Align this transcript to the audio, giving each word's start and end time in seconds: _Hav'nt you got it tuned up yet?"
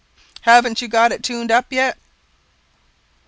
_Hav'nt 0.45 0.81
you 0.81 0.87
got 0.87 1.11
it 1.11 1.21
tuned 1.21 1.51
up 1.51 1.67
yet?" 1.69 1.95